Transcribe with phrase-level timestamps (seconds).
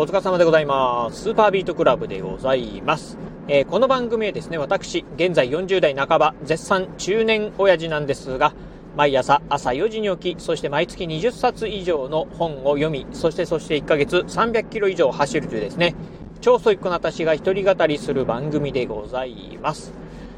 [0.00, 1.22] お疲れ様でございます。
[1.22, 3.18] スーパービートクラブでございます。
[3.48, 8.54] えー、この番組はですね、私、現在40代半ば、絶賛中年親父なんですが、
[8.96, 15.96] 毎朝朝4時に起き、そして毎月20冊以上の本を読み、そしてそして1ヶ月300キロ以上走るというですね、
[16.40, 19.92] 超ソイックな私が一人語りする番組でございます。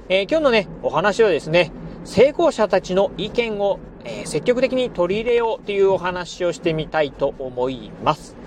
[0.09, 1.71] えー、今日のね、お話はですね、
[2.07, 8.40] 成功者たちの意見を、えー、積極的に取り入れようというお話をしてみたいと思います。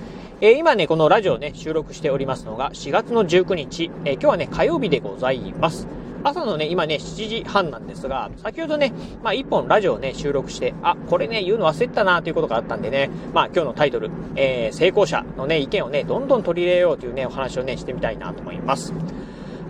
[0.45, 5.87] えー、今ね、このラジオね、収録しておりますのが4月の19日、えー、今日はね、火曜日でございます。
[6.21, 8.91] 朝のね、今ね、7時半なんですが、先ほどね、
[9.23, 18.93] まあ、一本ラジオをね、収録して、あ、これね、言うの忘れてたなということがあったんでね、まあ、今日のタイトル、えー、成功者のね、意見をね、どんどん取り入れようというね、お話をね、してみたいなと思います。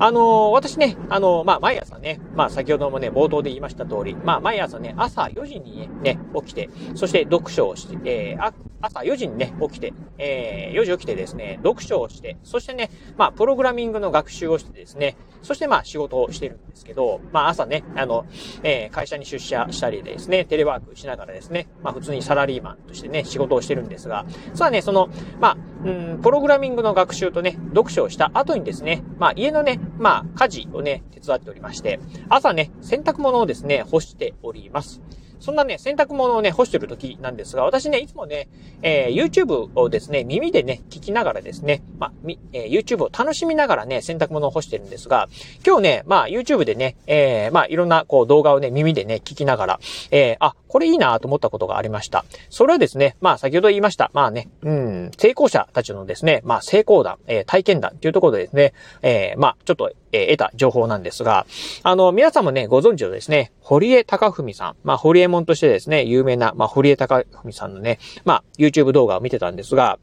[0.03, 18.25] あのー、私ね、あのー、まあ、毎朝ね、まあ、先ほどもね、冒頭で言いました通り、まあ、毎朝ね、朝4時にね、起きて、そして読書をして、えー、あ、朝4時にね、起きて、えー、4時起きてですね、読書をして、そしてね、まあ、プログラミングの学習をしてですね、そしてまあ、仕事をしてるんですけど、まあ、朝ね、あの、
[18.63, 25.07] えー、会社に出社したりですね、テレワークしながらですね、まあ、普通にサラリーマンとしてね、仕事をしてるんですが、さあね、その、
[25.39, 31.99] まあ、うん、プログラミングの学習とね、読書をした後にですね、まあ家のね、まあ家事をね、手伝っておりまして、
[32.29, 35.01] 朝ね、洗濯物をですね、干しております。
[35.43, 38.47] そんなね、洗濯物をね、干してる時なんですが、私ね、いつもね、
[38.81, 45.27] えー、YouTube をですね、耳でね、聞きながらですね、まあ、み、えー、YouTube を楽しみながらね、洗濯物を干してるんですが、
[45.67, 49.79] 今日ね、まあ、YouTube でね、えー、まあ、いろんな、こう、動画をね、耳でね、聞きながら、
[50.11, 52.23] えー、あ、これいいなと思ったことがありました。
[52.49, 54.11] それはですね、まあ、先ほど言いました。
[54.13, 61.45] まあね、うん、成功者たちのですね、まあ、成功談、えー、体験談っていうところでですね、えー、まあ、ちょっと、え、得た情報なんですが、
[61.81, 69.99] あの、皆さんもね、ご存知のですね、堀江貴文さん、まあ、堀江門としてですね、有名な、まあ、堀江貴文さんのね、まあ、YouTube 動画を見てたんですが、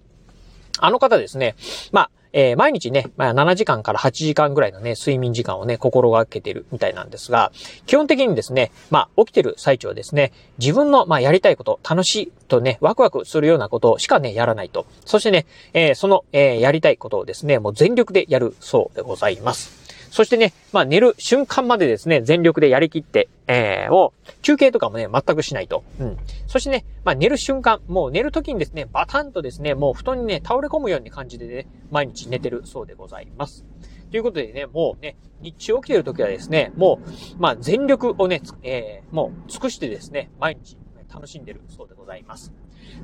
[0.79, 1.55] あの方ですね、
[1.93, 7.53] まあ、えー、毎日ね、まあ、7時間から8時間ぐらいのね、睡眠時間をね、心がけてるみたいなんですが、
[7.87, 14.87] 基本的にですね、まあ、起きてる最中はですね、自分の、まあ、やりたいこと、楽しいとね、ワクワクするようなことしかね、やらないと。
[15.05, 19.90] そしてね、えー、その、えー、やりたいことをですね、もう全力でやるそうでございます。
[20.11, 24.13] そしてね、まあ寝る瞬間までですね、全力でやりきって、えー、を、
[24.43, 25.85] 休憩とかもね、全くしないと。
[26.01, 26.19] うん。
[26.47, 33.65] そしてね、まあ寝る瞬間、もう寝る時にですね、バタンとですね、もう布団にね、倒れ込むような感じでね、毎日寝てるそうでございます。
[34.11, 40.77] ということでね、もうね、日中起きてる時はですね、もう、まあ全力をね、えー、もう尽くしてですね、毎日
[41.13, 42.53] 楽しんでるそうでございます。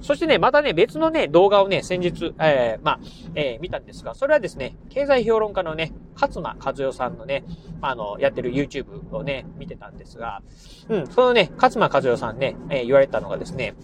[0.00, 3.00] そしてね、またね、別のね、動画をね、先日、えー、まあ、
[3.34, 7.44] えー、見たんですが、それはですね、経済評論家のね、勝間和代さんのね、
[7.80, 10.42] あの、やってる YouTube をね、見てたんですが、
[10.88, 13.74] うん、そのね、勝間和代さんね、えー、言われたのがですね、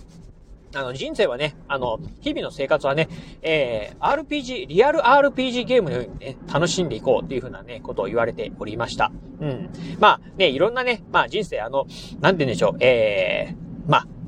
[0.74, 3.08] あの、人生はね、あの、日々の生活はね、
[3.42, 9.12] えー、RPG、リアル RPG ゲームのようにね、楽しんでいこうっていうふうなね、ことを言われておりました。
[9.40, 9.70] うん。
[9.98, 11.86] まあ、ね、いろんなね、まあ人生あの、
[12.20, 13.71] なんて言うんでしょう、えー、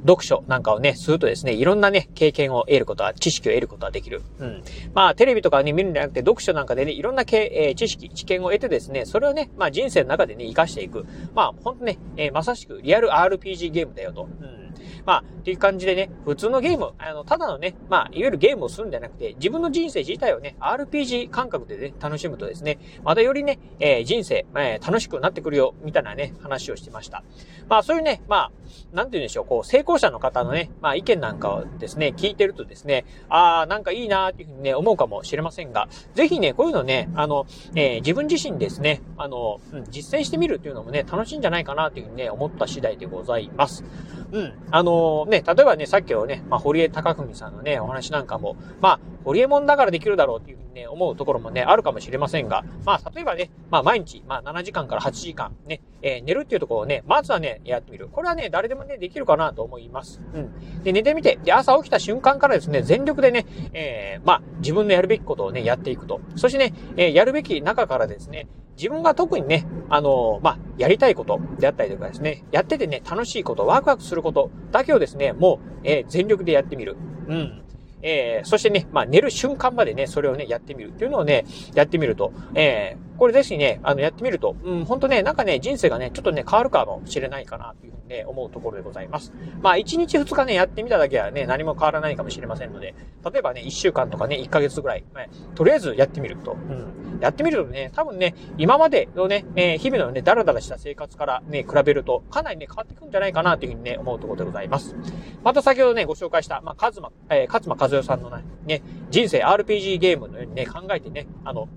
[0.06, 4.22] 読書なんかをね、するとですね、いろんなね、経験を得ることは、知識を得ることはできる。
[4.38, 4.62] うん。
[4.92, 11.06] まあ、テレビとかね、見るんじゃなくて、読書なんかでね、いろんなけ、えー、知識、知見を得てですね、それをね、まあ人生の中でね、活かしていく。
[11.34, 14.28] まあ、ほんとね、えー、まさしくリアル RPG ゲームだよと。
[14.40, 14.63] うん。
[15.04, 27.22] まあ、っていう感じでね、普通のゲーム、あの、ただのね、まあ、いわゆるゲームをするんじゃなくて、自分の人生自体をね、RPG 感覚でね、楽しむとですね、またよりね、えー、人生、えー、楽しくなってくるよ、みたいなね、話をしてました。
[27.68, 28.52] まあ、そういうね、まあ、
[28.92, 43.84] なんて言うんでしょう、こう、成功者の方のね、まあ、意見なんかをですね、聞いてるとですね、ああ、なんかいいなーっていうふうにね、思うかもしれませんが、ぜひね、こういうのね、あの、えー、自分自身ですね、あの、うん、実践してみるっていうのもね、楽しいんじゃないかなっていうふうにね、思った次第でございます。
[44.32, 44.52] うん。
[44.70, 58.08] あのね、例えばね、さっきのね、まあ、堀江貴文さんのね、お話なんかも、まあ、堀江門だからできるだろうっていうふうにね、思うところもね、あるかもしれませんが、まあ、例えばね、まあ、毎日、まあ、7時間から8時間、ね、えー、寝るっていうところをね、まずはね、やってみる。
[58.08, 60.20] これはね、誰でもね、できるかなと思います。
[60.34, 60.82] うん。
[60.82, 66.20] で、寝てみて、で、朝起きた瞬間からですね、全力でね、えー、まあ、自分のやるべきことをね、やっていくと。
[66.36, 76.96] そしてね、えー、やるべき中からですね、自分が特にね、あのまあ、やりたいことであったりとかですね、やっててね、楽しいこと、ワクワクすることだけをですね、もう、えー、全力でやってみる。
[77.28, 77.60] うん。
[78.06, 89.32] えー、そしてね、まあ、寝る瞬間までね、それをね、やってみるっていうのをね、やってみると、えー、これぜひね、あの、やってみると、うん、ほんとね、なんかね、人生がね、ちょっとね、変わるかもしれないかな、というふうにね、思うところでございます。
[89.62, 92.94] まあ、1日2日ね、やってみただけはね、何も変わらないかもしれませんので、
[93.30, 104.96] 例えばね、1週間とかね、1ヶ月ぐらい、ね、とりあえずやってみると、うん、やってみるとね、多分ね、今までのね、えー、日々のね、ダラダラした生活からね、比べると、かなりね、変わってくるんじゃないかな、というふうにね、思うところでございます。
[105.42, 108.30] また先ほどね、ご紹介した、まあ、カズマ、えー、勝間和代さんの
[108.66, 111.68] ね、人生 RPG ゲームのようにね、考えてね、あの、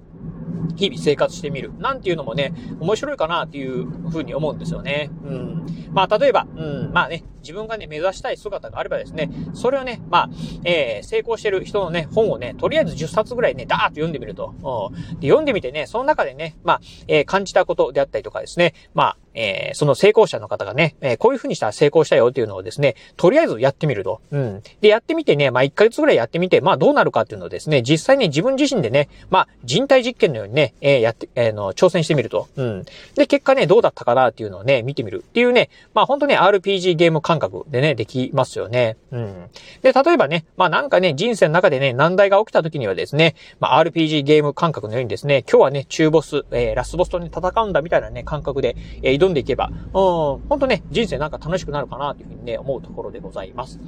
[0.75, 1.71] 日々生活してみる。
[1.80, 5.09] なんていうのもね、面白いかなっていうふうに思うんですよね。
[5.24, 5.65] うん。
[5.92, 10.30] まあ、例えば、うん、まあね、自分がね、目指したい姿があればですね、それをね、まあ、
[10.66, 14.92] えー、成功してる人のね、本をね、とりあえず10冊ぐらいね、ダーッと読んでみると。
[15.22, 24.20] で、読んでみてね、その中でね、まあ、えー、感じたことであったりとかですね、まあ、えー、その成功者の方がね、えー、こういう風にしたら成功したよっていうのをですね、とりあえずやってみると。
[24.32, 24.64] うん。
[24.82, 32.48] で、やってみてね、まあ、1ヶ月ぐらいやってみて、まあ、どうなるかっていうのをですね、実際に自分自身でね、まあ、人体実験のようにね、えー、やって、えー、の、挑戦してみると。
[32.56, 32.84] うん。
[33.16, 38.98] で、結果ね、どうだったかなっていうのをね、見てみるっていうね、まあ、本当ね、RPG ゲーム感感覚でね、できますよね。
[39.12, 39.50] うん。
[39.81, 53.80] で、例えばね、まあ、なんかね、人生の中でね、難題が起きた時にはですね、まあ、RPG ゲーム感覚のようにですね、今日はね、中ボス、えー、ラスボスとね、戦うんだみたいなね、感覚で、えー、挑んでいけば、うんん、ほんとね、人生なんか楽しくなるかなというふうにね、思うところでございます。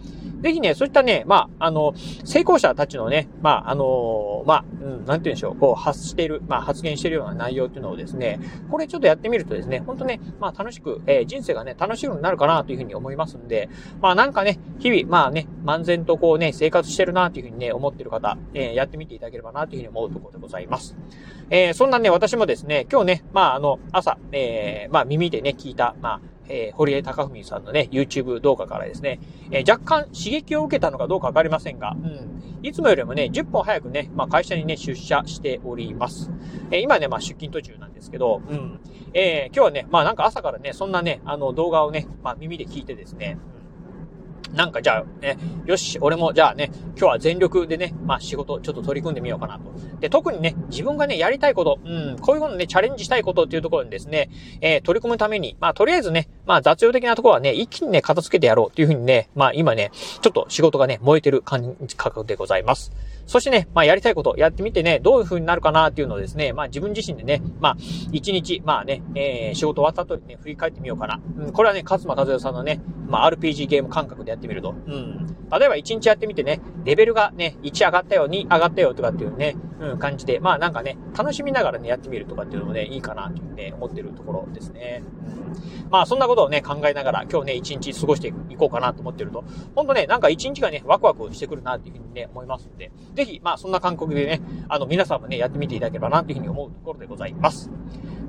[0.41, 1.93] ぜひね、そういったね、まあ、あの、
[2.23, 8.39] 成功者たちのね、まあ、あの、まあ、うん、なんて言うんでしょう、こう、発してる、まあ、発言してるような内容っていうのをですね、
[8.69, 13.69] これちょっとやってみるとですね、ほんとね、まあ、楽しく、えー、人生がね、楽しいようになるかなというふうに思いますんで、
[14.01, 20.95] まあ、なんかね、日々、まあね、漫然とこうね、生活してるなというふうにね、思ってる方、えー、やってみていただければなというふうに思うところでございます。
[21.49, 29.19] えー、そんなね、私もですね、今日ね、まあ、あの、朝、えー、まあ、耳でね、聞いた、まあ、えー、堀江貴文さんのね、YouTube 動画からですね、
[29.51, 36.31] えー、若干刺激を受けたのかどうかわかりませんが、うん、いつもよりもね、10分早くね、まあ、会社にね、出社しております。
[36.71, 38.79] えー、今ね、まあ、出勤途中なんですけど、うん、
[39.13, 43.37] えー、今日はね、まあ、なんか朝からね、そんなね、あの、動画をね、まあ、耳で聞いてですね、
[44.53, 49.71] なんかじゃあね、よし、俺もじゃあね、今日は全力でね、まあ仕事ちょっと取り組んでみようかなと。
[49.99, 54.29] で、特にね、自分がね、やりたいこと、うん、こういうことね、チャレンジしたいことっていうところにですね、
[54.61, 59.91] えー、取り組むために、まあとりあえずね、まあ雑用的なところはね、一気にね、片付けてやろうっていうふうにね、まあ今ね、
[60.21, 62.91] ちょっと仕事がね、燃えてる感覚でございます。
[63.29, 67.77] そしてね、まあやりたいことやってみてね、どういう風になるかなっていうのをですね、まあ自分自身でね、まあ
[68.11, 71.21] 一日、まあね、えー、仕事終わった後にね、振り返ってみようかな。
[71.37, 74.71] うん、これはね、勝間和代さんのね、まあ RPG ゲーム感覚でやってみると。
[74.71, 75.27] うん。
[75.51, 85.03] 例えば1日やってみてね、レベルがね、1上がったよ、2上がったよとかっていうね、うん、感じで、まあなんかね、楽しみながらね、やってみるとかっていうのもね、いいかなというね、思ってるところですね。
[85.25, 89.43] うん、まあそんなことをね、考えながら今日ね、1日過ごしていこうかなと思ってると、
[89.75, 97.69] ほんとね、なんか1日がね、ワクワクしてくるなっていうふうにね、思いますんで、ぜひ、まあそんな感覚でね、あの皆さんもね、やってみていただければなというふうに思うところでございます。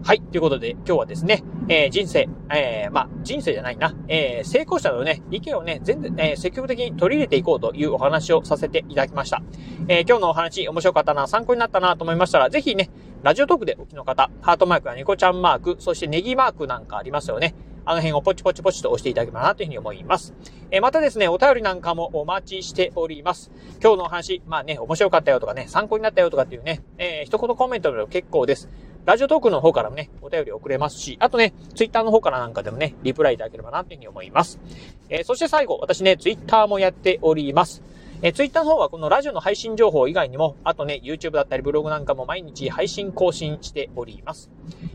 [0.02, 0.20] はい。
[0.20, 9.42] ということで、今日はですね、えー、人生、えー、まあ、人生じゃないな、えー、成功者のね、意見をね、全然、え、積極的に取り入れていこうというお話をさせていただきました。
[9.86, 12.90] え、今日のお話、面白かったな、参考になったなと思いましたら、ぜひね、
[13.22, 17.54] ラジオトークでお聞きの方、ハートマークやニコちゃんマーク、そしてネギマークなんかありますよね。
[17.90, 20.32] あの辺をポチポチポチと押していただければなというふうに思います。
[20.70, 23.50] えー、またですね、お便りなんかもお待ちしております。
[23.82, 28.68] 今日のお話、まあね、面白かったよとかね、参考になったよとかっていうね、えー、一言コメントでも結構です。
[29.06, 34.60] ラジオトークの方からもね、お便り送れますし、あとね、ツイッターの方からなんかでもね、リプライいただければなというふうに思います。
[35.08, 37.82] えー、そして最後、私ね、ツイッターもやっております。
[38.22, 44.50] えー、ツイッターの方はこのラジオの配信情報以外にも、あとね、YouTube だったりブログなんかも毎日配信更新しております。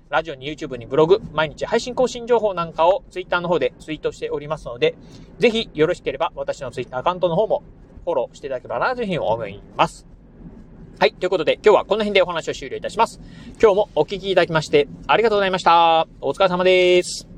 [0.10, 4.96] ラジオに YouTube にブログ、毎日配信更新情報なんかをツイッターの方でツイートしておりますので、
[5.40, 7.64] ぜひよろしければ私のツイッターアカウントの方も
[8.04, 10.06] フォローしていただければなというふうに思います。
[11.00, 11.14] はい。
[11.14, 13.20] ということで、今日はこの辺でお話を終了いたします。
[13.60, 16.08] 今日もお聞きいただきまして、ありがとうございました。
[16.22, 17.35] お疲れ様です。